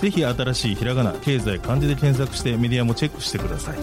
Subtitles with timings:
[0.00, 3.78] ぜひ新しいひらがな経済漢字で検索してメディアもチェックしてください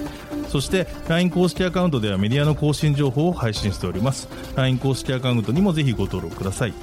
[0.50, 6.74] そして LINE 公式アカウントではメディアの更新情報を配信しております LINE 公式アカウントにもぜひご登録ください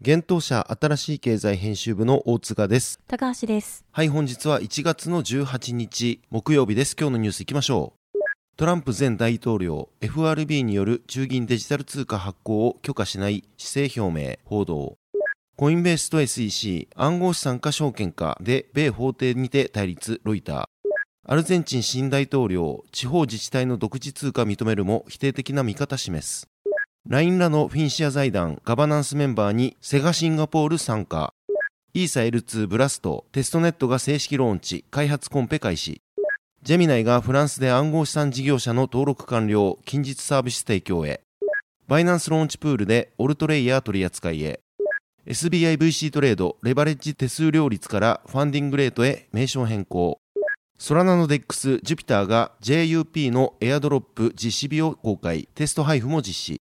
[0.00, 3.00] 現当社新しい経済編集部の大塚です。
[3.08, 3.84] 高橋です。
[3.90, 6.96] はい、本日は1月の18日木曜日です。
[6.98, 7.98] 今日のニュースいきましょう。
[8.58, 14.98] トランプ前大統領 FRB による中銀デジタル通貨発行を許可しない姿勢表明報道
[15.58, 20.64] コインベースと SEC 暗号資産か証券かで米法廷にて対立ロイター。
[21.26, 26.48] アルゼンチン新大統領地方自治体の独自通貨認めるも否定的な見方示す。
[27.08, 31.34] LINE らのフィンシア財団ガバナンスメンバーにセガシンガポール参加。
[31.92, 36.00] イーサ L2 ブラストテストネットが正式ローンチ開発コンペ開始。
[36.62, 41.20] ジェミナイがフランスで暗号資産事業者の登録完了近日サービス提供へ。
[41.88, 44.60] バイナンスローンチプールでオルトレイヤー取り扱いへ。
[45.28, 50.22] SBIVC トレードレバレッジ手数料率からファンディングレートへ名称変更。
[50.78, 55.46] ソラナのデックスジュピターが JUP のエアドロップ実施日を公開。
[55.54, 56.62] テスト配布も実施。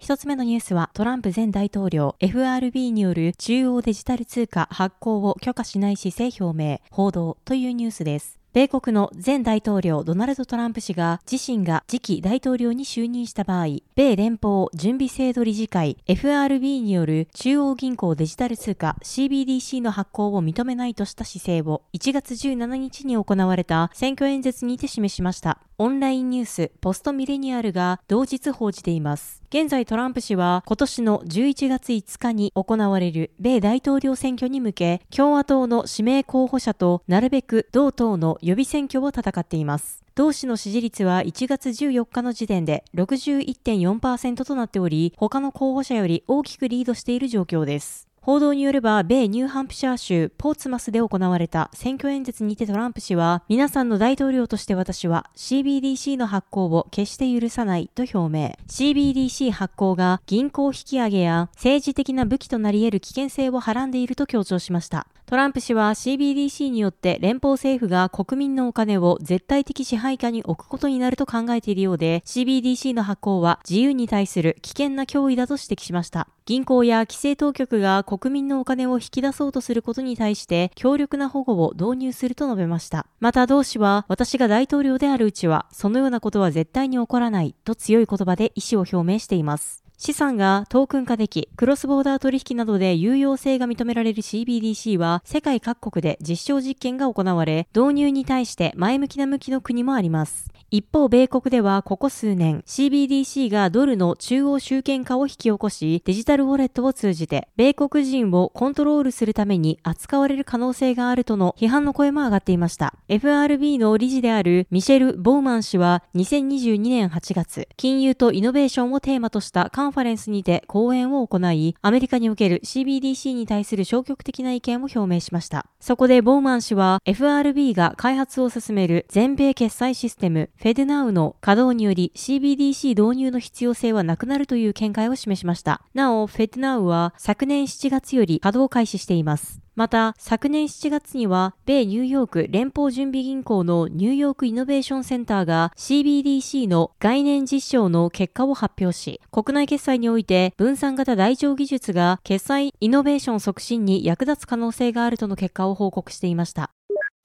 [0.00, 8.39] 一つ目のニュースはトランプ前大統領 FRB による中央デジタル通貨発行を許可しない姿勢表明、報道というニュースです。
[8.52, 25.60] 米国の前大統領ドナルド・トランプ氏が自身が次期大統領に就任した場合、米連邦準備制度理事会 FRB による中央銀行デジタル通貨 CBDC の発行を認めないとした姿勢を1月17日に行われた選挙演説にて示しました。
[25.78, 29.39] オンラインニュースポストミレニアルが同日報じています。
[29.52, 40.04] 現在トランプ氏は今年の11月5日に行われる米大統領選挙に向け共和党の指名候補者となるべく同党の予備選挙を戦っています。
[40.14, 48.09] 同氏の支持率は1月14日の時点で61.4%となっており、他の候補者より大きくリードしている状況です。
[48.30, 58.56] 報道によれば、米ニューハンプシャー州ポーツマスで行われた選挙演説にてトランプ氏は、皆さんの大統領として私は CBDC の発行を決して許さないと表明。
[58.68, 65.08] CBDC 発行が銀行引き上げや政治的な武器となり得る危険性をはらんでいると強調しました。
[65.30, 76.26] トランプ氏は CBDC によって連邦政府が国民のお金を絶対的支配下に置くことになると考えているようで、CBDC の発行は自由に対する危険な脅威だと指摘しました。
[76.46, 83.06] 銀行や規制当局が国民のお金を引き出そうとすることに対して強力な保護を導入すると述べました。
[83.20, 89.79] また同氏は私が大統領であるうちはそのようなことは絶対に起こらないと強い言葉で意思を表明しています。
[90.00, 100.50] 資産がトークン化でき、クロスボーダー取引などで有用性が認められる CBDC は世界各国で実証実験が行われ、導入に対して前向きな向きの国もあります。
[100.72, 112.94] 一方、米国ではここ数年、CBDC がドルの中央集権化を引き起こし、デジタルウォレットを通じて、米国人をコントロールするために扱われる可能性があるとの批判の声も上がっていました。
[113.08, 125.66] FRB の理事であるミシェル・ボーマン氏は、2022年8月、金融とイノベーションをテーマとしたカンンファレンスにて講演を行い、アメリカにおける CBDC に対する消極的な意見を表明しました。
[125.80, 135.82] そこでボーマン氏は、FRB が開発を進める全米決済システム、フェデナウの稼働により CBDC 導入の必要性はなくなるという見解を示しました。
[135.92, 139.60] なお、フェデナウは昨年7月より稼働開始しています。
[139.76, 156.70] また、昨年7月には、米ニューヨーク連邦準備銀行のニューヨークイノベーションセンターが CBDC の概念実証の結果を発表し、国内決済において分散型台帳技術が決済イノベーション促進に役立つ可能性があるとの結果を報告していました。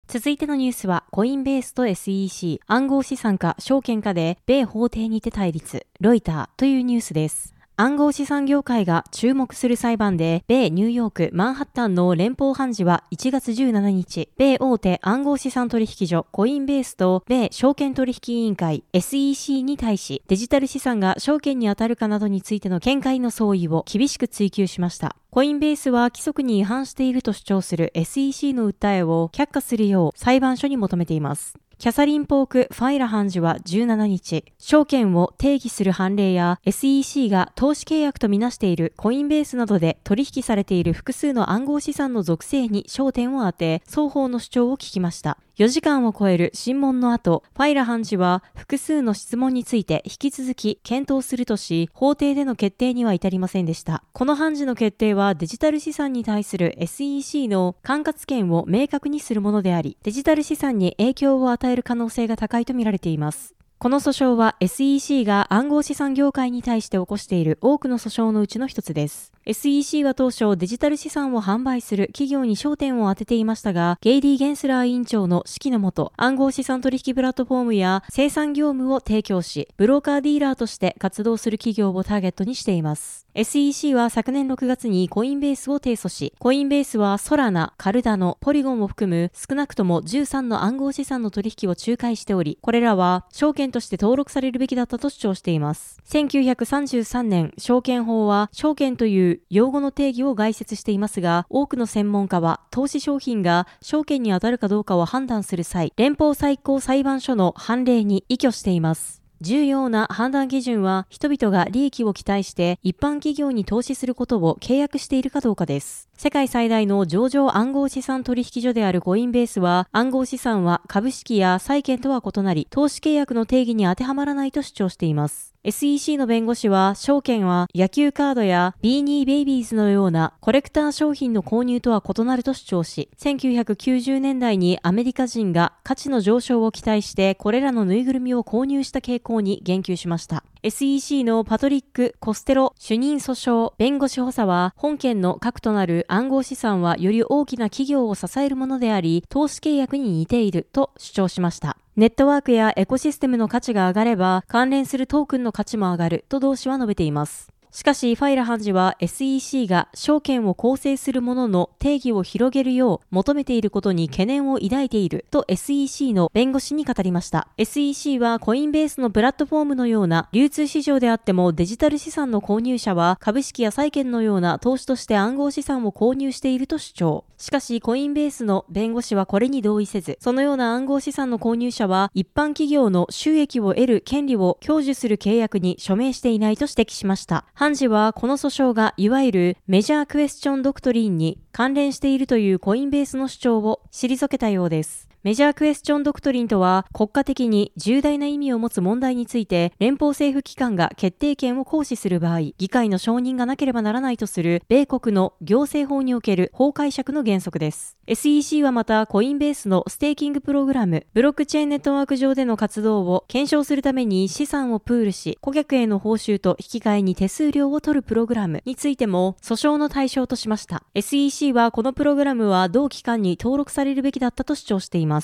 [0.08, 7.55] 続いてのニュースは、コインベースと SEC、暗号資産化、証券化で、米法廷にて対立、ロイターというニュースです。
[7.78, 25.18] 暗号資産業界が注目する裁判で、米ニューヨークマンハッタンの連邦判事は1月17日、米大手暗号資産取引所コインベースと米証券取引委員会 SEC に対し、デジタル資産が証券に当たるかなどについての見解の相違を厳しく追及しました。
[25.30, 31.58] コインベースは規則に違反していると主張する SEC の訴えを却下するよう裁判所に求めています。
[31.78, 45.38] キャサリン・ポーク・ファイラ判事は17日、証券を定義する判例や SEC が投資契約とみなしているコインベースなどで取引されている複数の暗号資産の属性に焦点を当て、双方の主張を聞きました。
[45.58, 54.04] 4時間を超える審問の後、ファイラ判事は複数の質問について引き続き検討するとし、法廷での決定には至りませんでした。
[54.12, 63.56] この判事の決定はデジタル資産に対する SEC の管轄権を明確にするものであり、デジタル資産に影響を与える可能性が高いとみられています。
[63.78, 69.35] この訴訟は SEC が暗号資産業界に対して起こしている多くの訴訟のうちの一つです。
[69.48, 83.28] SEC は当初デジタル資産を販売する企業に焦点を当てていましたが、ゲイリー・ゲンスラー委員長の指揮のもと、暗号資産取引プラットフォームや生産業務を提供し、ブローカーディーラーとして活動する企業をターゲットにしています。
[83.36, 96.00] SEC は昨年6月にコインベースを提訴し、コインベースはソラナ、カルダノ、ポリゴンを含む少なくとも13の暗号資産の取引を仲介しており、これらは証券として登録されるべきだったと主張しています。
[96.10, 109.26] 1933年、証券法は証券という用語の定義を概説していますが、多くの専門家は投資商品が証券に当たるかどうかを判断する際、連邦最高裁判所の判例に依拠しています。
[109.42, 116.10] 重要な判断基準は人々が利益を期待して一般企業に投資することを契約しているかどうかです。
[116.18, 125.55] 世界最大の上場暗号資産取引所であるコインベースは暗号資産は株式や債券とは異なり投資契約の定義に当てはまらないと主張しています。
[125.68, 140.44] SEC の弁護士は、証券は野球カードやビーニーベイビーズのようなコレクター商品の購入とは異なると主張し、1990年代にアメリカ人が価値の上昇を期待してこれらのぬいぐるみを購入した傾向に言及しました。
[140.62, 151.78] SEC のパトリック・コステロ主任訴訟弁護士補佐は、本件の核となる暗号資産はより大きな企業を支えるものであり、投資契約に似ていると主張しました。
[151.98, 157.55] ネットワークやエコシステムの価値が上がれば、関連するトークンの価値も上がると同氏は述べています。
[157.76, 167.50] しかし、ファイラ判事は SEC が証券を構成するものの定義を広げるよう求めていることに懸念を抱いていると SEC の弁護士に語りました。
[167.58, 177.26] SEC はコインベースのプラットフォームのような流通市場であってもデジタル資産の購入者は株式や債券のような投資として暗号資産を購入していると主張。
[177.38, 187.44] しかし、コインベースの弁護士はこれに同意せず、そのような暗号資産の購入者は一般企業の収益を得る権利を享受する契約に署名していないと指摘しました。
[187.66, 195.10] 判事はこの訴訟がいわゆるメジャークエスチョンドクトリーンに関連しているというコインベースの主張を退けたようです。
[195.26, 207.98] メジャークエスチョンドクトリンとは国家的に重大な意味を持つ問題について連邦政府機関が決定権を行使する場合、議会の承認がなければならないとする米国の行政法における法解釈の原則です。
[208.06, 220.84] SEC はまたコインベースのステーキングプログラム、ブロックチェーンネットワーク上での活動を検証するために資産をプールし、顧客への報酬と引き換えに手数料を取るプログラムについても訴訟の対象としました。
[220.94, 225.15] SEC はこのプログラムは同機関に登録されるべきだったと主張しています。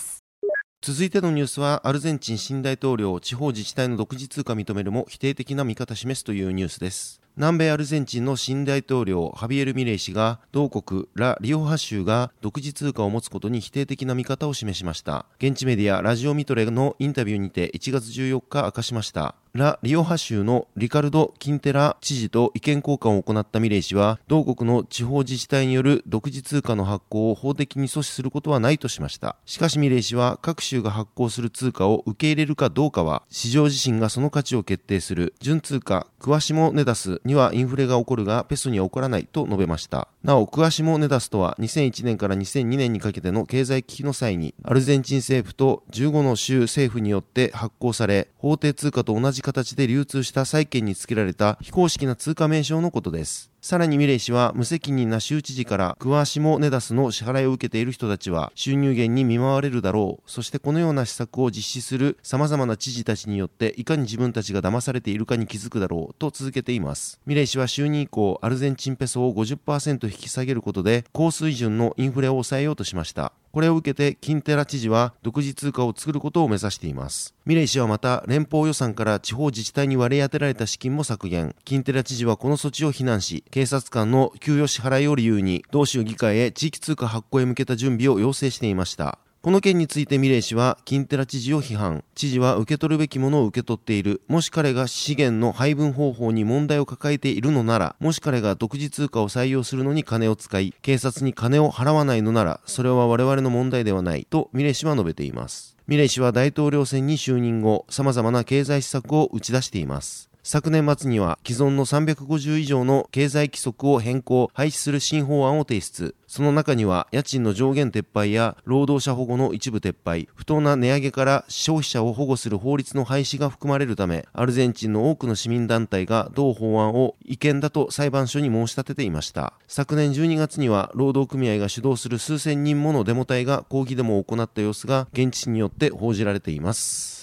[0.83, 7.21] 続いてのニュースは、アルゼンチン新大統領、地方自治体の独自通貨認めるも否定的な見方示すというニュースです。
[7.37, 15.25] 南米アルゼンチンの新大統領ハビエル・ミレイ氏が同国ラ・リオハ州が独自通貨を持つことに否定的な見方を示しました。
[15.37, 19.35] 現地メディアラジオミトレのインタビューにて1月14日明かしました。
[19.53, 29.35] ラ・リオハ州のリカルド・キンテラ知事と意見交換を行ったミレイ氏は、同国の地方自治体による独自通貨の発行を法的に阻止することはないとしました。
[29.45, 40.07] しかしミレイ氏は、各州が発行する通貨を受け入れるかどうかは、市場自身がその価値を決定する、純通貨、クワシモネダスにはインフレが起こるが、ペソには起こらないと述べました。
[40.23, 53.50] なお、クワシモネダスとは、2001年から2002年にかけての経済危機の際に、アルゼンチン政府と15の州政府によって発行され、法定通貨と同じ形で流通した債券に付けられた非公式な通貨名称のことです。
[53.61, 60.31] さらにミレイ氏は無責任な州知事からクワシモネダスの支払いを受けている人たちは収入源に見舞われるだろう。
[60.31, 67.19] そしてこのような施策を実施する様々な知事たちによっていかに自分たちが騙されているかに気づくだろうと続けています。
[67.27, 73.31] ミレイ氏は就任以降アルゼンチンペソを50%引き下げることで高水準のインフレを抑えようとしました。
[73.51, 77.35] これを受けてキンテラ知事は独自通貨を作ることを目指しています。
[77.45, 81.53] ミレイ氏はまた連邦予算から地方自治体に割り当てられた資金も削減。
[81.65, 89.19] キンテラ知事はこの措置を非難し、警察官の給与支払いを理由に同州議会へ地域通貨発行へ向けた準備を要請していました。
[89.41, 92.03] この件についてミレイ氏は、金寺知事を批判。
[92.13, 94.21] 知事は受け取るべきものを受け取っている。
[94.27, 105.75] もし彼が資源の配分方法に問題を抱えているのなら、もし彼が独自通貨を採用するのに金を使い、警察に金を払わないのなら、それは我々の問題ではない、とミレイ氏は述べています。
[105.87, 110.30] ミレイ氏は大統領選に就任後、様々な経済施策を打ち出しています。
[110.43, 116.15] 昨年末には既存の350以上の経済規則を変更、廃止する新法案を提出。
[116.25, 129.53] その中には家賃の上限撤廃や労働者保護の一部撤廃、不当な値上げから消費者を保護する法律の廃止が含まれるため、アルゼンチンの多くの市民団体が同法案を違憲だと裁判所に申し立てていました。
[129.67, 137.20] 昨年12月には労働組合が主導する数千人ものデモ隊が抗議デモを行った様子が現地によって報じられています。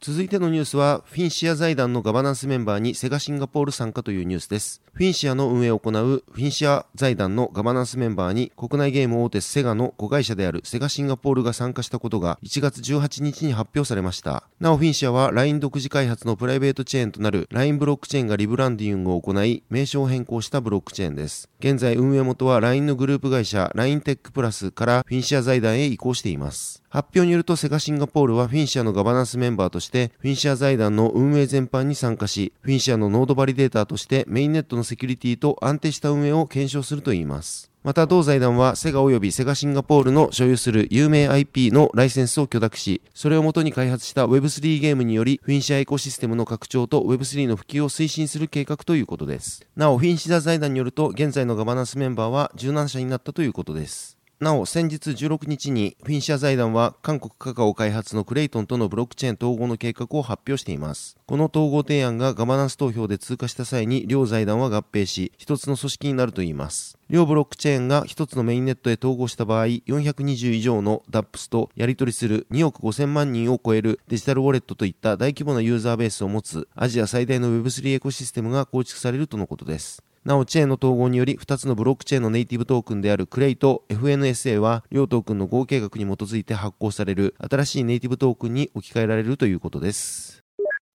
[0.00, 4.80] 続いてのニュースは、フィンシア財団のガバナンスメンバーにセガシンガポール参加というニュースです。
[4.92, 14.42] フィンシアの運営を行うフィンシア財団のガバナンスメンバーに国内ゲーム大手セガの子会社であるセガシンガポールが参加したことが1月18日に発表されました。
[14.58, 21.48] なおフィンシアは LINE 独自開発のプライベートチェーンとなる LINE ブロックチェーンがリブランディングを行い、名称を変更したブロックチェーンです。
[21.60, 26.82] 現在運営元は LINE のグループ会社 LINE テックプラスからフィンシア財団へ移行しています。
[26.90, 37.70] 発表によるとセガシンガポールはフィンシアのガバナンスメンバーとしてフィンシア財団の運営全般に参加し、フィンシアのノードバリデータとしてメインネットのセキュリティと安定した運営を検証するといいます。
[37.84, 49.64] また同財団はセガ及びセガシンガポールの所有する有名 IP のライセンスを許諾し、それをもとに開発した Web3 ゲームによりフィンシアエコシステムの拡張と Web3 の普及を推進する計画ということです。
[49.76, 54.17] なお、フィンシア財団によると現在のガバナンスメンバーは17社になったということです。
[54.40, 61.18] なお、先日16日にフィンシャ財団は韓国カカオ開発のクレイトンとのブロックチェーン統合の計画を発表しています。
[61.26, 66.96] この統合提案がガバナンス投票で通過した際に両財団は合併し、一つの組織になるといいます。
[67.10, 80.04] 両ブロックチェーンが一つのメインネットへ統合した場合、420以上の DAPS とやり取りする2億5000万人を超えるデジタルウォレットといった大規模なユーザーベースを持つアジア最大の Web3 エコシステムが構築されるとのことです。
[80.28, 90.44] なお、チェーンの統合により、2つのブロックチェーンのネイティブトークンであるクレイと FNSA は、両トークンの合計額に基づいて発行される新しいネイティブトークンに置き換えられるということです。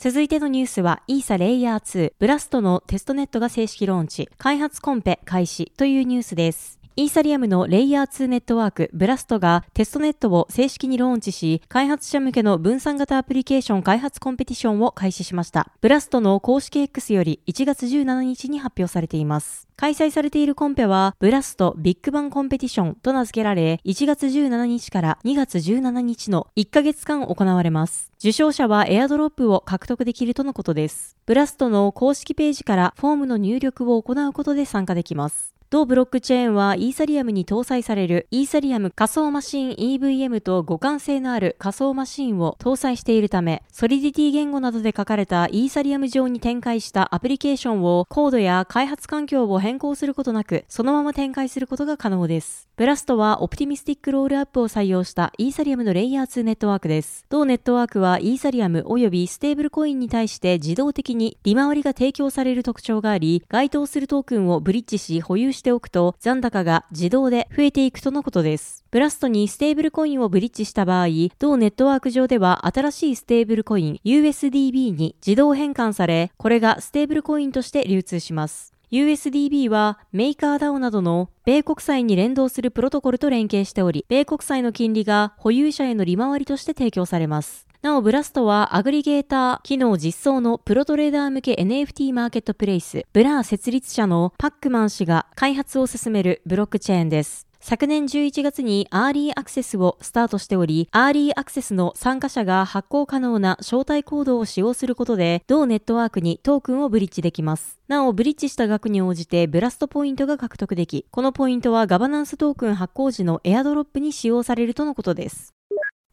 [0.01, 6.80] 続いてのニュースは、イーサレイヤー2、ブラストのテストネットが正式ローンチ、開発コンペ開始というニュースです。
[7.01, 15.73] イーサリアムのレイヤー2ネットワークブラストがテストネットを正式にローンチし、開発者向けの分散型アプリケーション開発コンペティションを開始しました。
[15.81, 19.67] ブラストの公式 X より1月17日に発表されています。
[19.77, 28.13] 開催されているコンペは、ブラストビッグバンコンペティションと名付けられ、1月17日から2月17日の1ヶ月間行われます。
[28.19, 31.17] 受賞者はエアドロップを獲得できるとのことです。
[31.25, 35.55] ブラストの公式ページからフォームの入力を行うことで参加できます。
[35.71, 52.69] 同ブロックチェーンはイーサリアムに搭載されるイーサリアム仮想マシン EVM と互換性のある仮想マシンを搭載しているため、ソリディティ言語などで書かれたイーサリアム上に展開したアプリケーションをコードや開発環境を変更することなく、そのまま展開することが可能です。
[52.75, 57.27] ブラストはオプティミスティックロールアップを採用したイーサリアムのレイヤー2ネットワークです。
[57.29, 68.83] 同ネットワークはイーサリアム及びステーブルコインに対して自動的に利回りが提供される特徴があり、該当するトークンをブリッジし保有ししておくと残高が自動で増えていくとのことです。
[68.91, 71.07] ブラストにステーブルコインをブリッジした場合、
[71.39, 78.73] 同ネットワーク上では新しいステーブルコイン USDB に自動変換され、これがステーブルコインとして流通します。
[78.91, 87.70] USDB はメーカー DAO などの米国債に連動するプロトコルと連携しており、米国債の金利が保有者への利回りとして提供されます。
[87.83, 97.47] なお、ブラストはアグリゲーター機能実装のプロトレーダー向け NFT マーケットプレイス、ブラー設立者のパックマン氏が開発を進めるブロックチェーンです。
[97.59, 107.79] 昨年11月にアーリーアクセスをスタートしており、アーリーアクセスの参加者が発行可能な招待コードを使用することで、同ネットワークにトークンをブリッジできます。
[107.89, 115.55] なお、ブリッジした額に応じてブラストポイントが獲得でき、このポイントはガバナンストークン発行時のエアドロップに使用されるとのことです。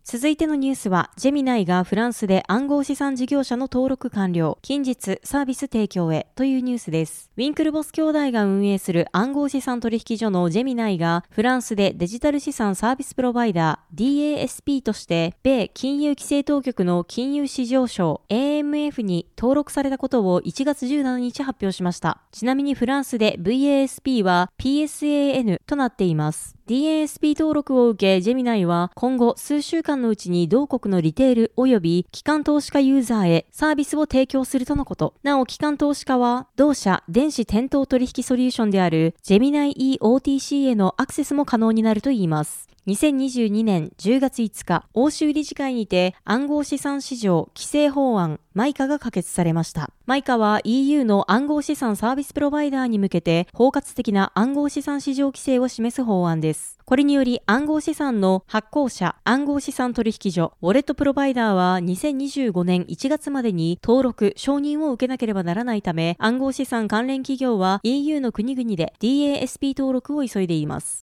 [0.09, 7.29] 続いてのニュースは、ジェミナイがフランスで暗号資産事業者の登録完了、近日サービス提供へというニュースです。
[7.35, 22.21] ウィンクルボス兄弟が運営する暗号資産取引所のジェミナイがフランスでデジタル資産サービスプロバイダー DASP として米金融規制当局の金融市場省 AMF に登録されたことを1月17日発表しました。
[22.31, 26.56] ちなみにフランスで VASP は PSAN となっています。
[26.67, 35.13] DASP 登録を受け、ジェミナイは今後数週間のうちに同国のリテール及び機関投資家ユーザーへサービスを提供するとのこと。
[35.23, 42.67] なお、機関投資家は同社電子店頭取引ソリューションであるジェミナイ EOTC へのアクセスも可能になるといいます。
[42.87, 49.91] 2022年10月5日、欧州理事会にて暗号資産市場規制法案マイカが可決されました。
[50.05, 56.79] マイカは EU の暗号資産サービスプロバイダーに向けて包括的な暗号資産市場規制を示す法案です。
[56.85, 71.06] これにより暗号資産の発行者、暗号資産取引所、ウォレットプロバイダーは2025年1月までに登録、承認を受けなければならないため、暗号資産関連企業は EU の国々で DASP 登録を急いでいます。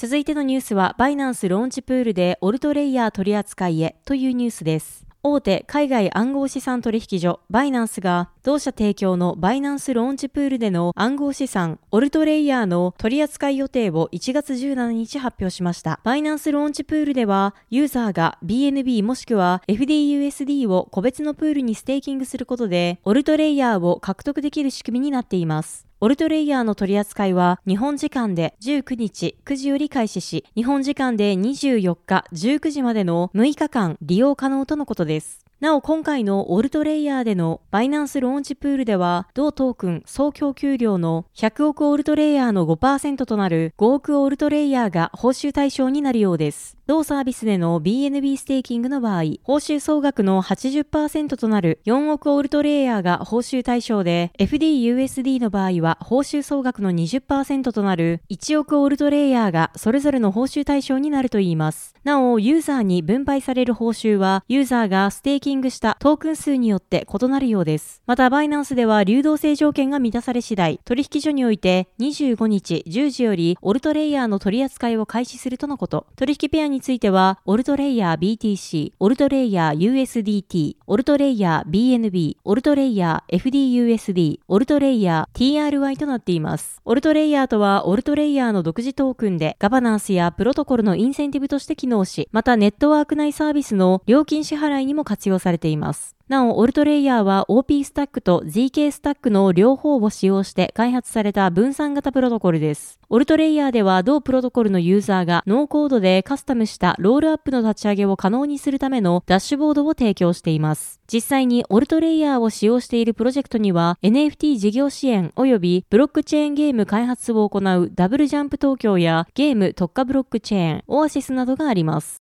[0.00, 5.04] 続いてのニュースは、バイナンスローンチプールでオルトレイヤー取扱いへというニュースです。
[5.22, 16.00] 大手海外暗号資産取引所バイナンスが同社提供のバイナンスローンチプールでの暗号資産オルトレイヤーの取扱い予定を1月17日発表しました。
[16.02, 25.89] バイナンスローンチプールではユーザーが BNB もしくは FDUSD を個別のプールにステーキングすることでオルトレイヤーを獲得できる仕組みになっています。
[26.02, 35.44] オルトレイヤーの取り扱いは日本時間で19日9時より開始し、日本時間で24日19時までの6日間利用可能とのことです。
[35.60, 46.78] なお今回のオルトレイヤーでのバイナンスローンチプールでは、同トークン総供給量の100億オルトレイヤーの5%となる5億オルトレイヤーが報酬対象になるようです。
[46.90, 61.94] 同サービスでの BNB ステーキングの場合、報酬総額の80%となる4億オルトレイヤーが報酬対象で、FDUSD の場合は報酬総額の20%となる1億オルトレイヤーがそれぞれの報酬対象になるといいます。
[62.02, 68.02] なお、ユーザーに分配される報酬は、ユーザーがステーキングしたトークン数によって異なるようです。
[68.06, 76.08] また、バイナンスでは流動性条件が満たされ次第、取引所において25日10時よりオルトレイヤーの取り扱いを開始するとのこと。
[76.16, 86.80] 取引ペアにについては、オルトレイヤー BTC、オルトレイヤー USDT、オルトレイヤー BNB、オルトレイヤー FDUSD、オルトレイヤー TRY となっています。
[86.86, 96.16] オルトレイヤーとは、オルトレイヤーの独自トークンで、ガバナンスやプロトコルのインセンティブとして機能し、またネットワーク内サービスの料金支払いにも活用されています。
[96.30, 103.00] なお、オルトレイヤーは OP スタックと ZK スタックの両方を使用して開発された分散型プロトコルです。
[103.08, 111.00] オルトレイヤーでは同プロトコルのユーザーがノーコードでカスタムしたロールアップの立ち上げを可能にするためのダッシュボードを提供しています。
[111.12, 122.22] 実際にオルトレイヤーを使用しているプロジェクトには NFT 事業支援及びブロックチェーンゲーム開発を行うダブルジャンプ東京やゲーム特化ブロックチェーンオアシスなどがあります。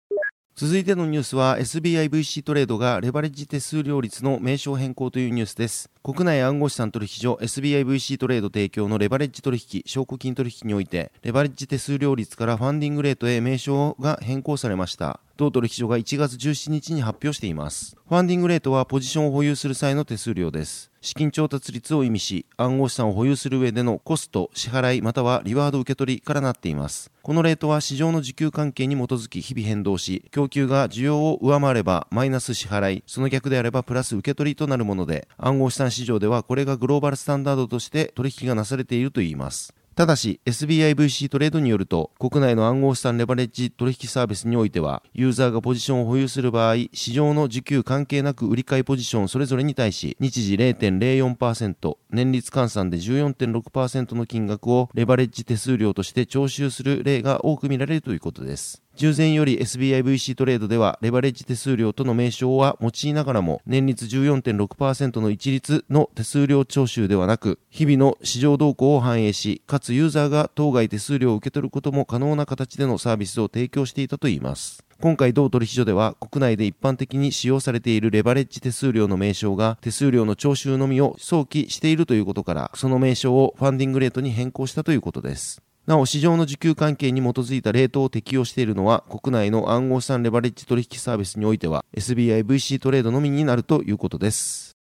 [0.58, 5.90] 続いてのニュースは SBIVC トレードがレバレッジ手数料率の名称変更というニュースです。
[6.02, 15.20] 国内暗号資産取引所 SBIVC トレード提供のレバレッジ取引、証拠金取引において、レバレッジ手数料率からファンディングレートへ名称が変更されました。
[15.38, 17.98] 同取引所が1月17日に発表しています。
[18.08, 20.92] ファンディングレートはポジションを保有する際の手数料です。
[21.02, 27.12] 資金調達率を意味し、暗号資産を保有する上でのコスト、支払いまたはリワード受け取りからなっています。
[27.22, 39.76] このレートは市場の需給関係に基づき日々変動し、供給が需要を上回ればマイナス支払い、その逆であればプラス受け取りとなるもので、暗号資産市場ではこれがグローバルスタンダードとして取引がなされているといいます。
[39.96, 58.85] ただし SBIVC トレードによると国内の暗号資産レバレッジ取引サービスにおいてはユーザーがポジションを保有する場合市場の需給関係なく売り買いポジションそれぞれに対し日時0.04%年率換算で14.6%の金額をレバレッジ手数料として徴収する例が多く見られるということです。
[58.96, 74.86] 従前より SBIVC トレードではレバレッジ手数料との名称は用いながらも年率14.6%の一律の手数料徴収ではなく日々の市場動向を反映しかつユーザーが当該手数料を受け取ることも可能な形でのサービスを提供していたといいます。
[75.02, 85.62] 今回同取引所では国内で一般的に使用されているレバレッジ手数料の名称が手数料の徴収のみを想起しているということからその名称をファンディングレートに変更したということです。
[85.88, 94.76] なお、市場の需給関係に基づいたレートを適用しているのは、国内の暗号資産レバレッジ取引サービスにおいては、SBIVC トレードのみになるということです。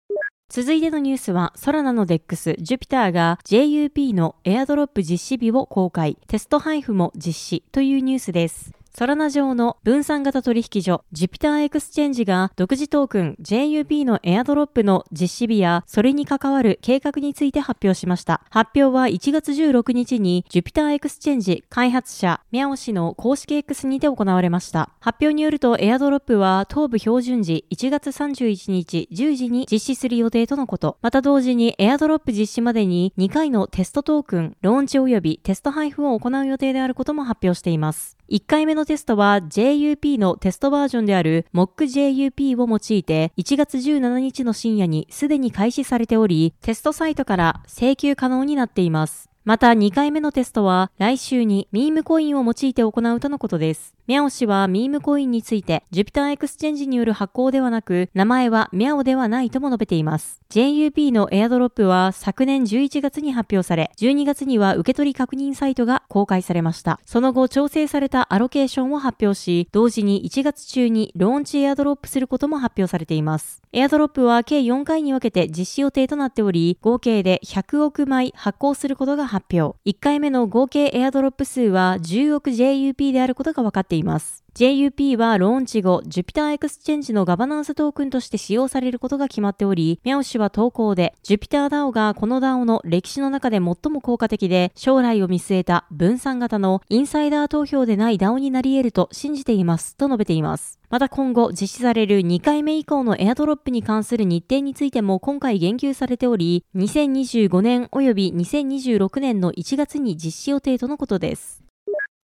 [0.49, 8.73] 続いてのニュースは、ソラナの DEX、ジュピターが JUP のエアドロップ実施日を公開、テスト配布も実施というニュースです。
[8.97, 18.43] ソラナ上の分散型取引所、ジュピターエクスチェンジが独自トークン JUP のエアドロップの実施日や、それに関わる計画について発表しました。
[18.51, 24.91] 発表は1月16日に、ジュピターエクスチェンジ開発者、ミャオ氏の公式 X にて行われました。
[25.01, 30.99] 発表によると、エアドロップは東部標準時1月31日10時に実施する予定とのこと。
[31.03, 38.17] また同時にエアドロップ実施までに2回のテストトークン、ローンチ及びテスト配布を行う予定であることも発表しています。
[38.31, 49.31] 1回目のテストは JUP のテストバージョンである MockJUP を用いて1月17日の深夜にすでに開始されており、テストサイトから請求可能になっています。
[49.45, 53.95] また2回目のテストは来週にミームコインを用いて行うとのことです。
[54.07, 60.43] ミャオ氏はミームコインについて、ジュピターエクスチェンジによる発行ではなく、名前はミャオではないとも述べています。
[60.51, 67.01] JUP のエアドロップは昨年11月に発表され、12月には受け取り確認サイトが公開されました。
[67.07, 73.63] その後、調整されたアロケーションを発表し、同時に1月中にローンチエアドロップすることも発表されています。
[73.73, 79.79] エアドロップは計4回に分けて実施予定となっており、合計で100億枚発行することが発表。
[79.87, 83.94] 1回目の合計エアドロップ数は10億 JUP であることが分かっています。
[83.95, 100.79] います JUP はローンチ後、ジュピターエクスチェンジのガバナンストークンとして使用されることが決まっており、ミャオ氏は投稿で、ジュピター DAO がこの DAO の歴史の中で最も効果的で、将来を見据えた分散型のインサイダー投票でない DAO になり得ると信じています、と述べています。
[100.89, 111.64] また今後実施される2回目以降のエアドロップに関する日程についても今回言及されており、2025年及び2026年の1月に実施予定とのことです。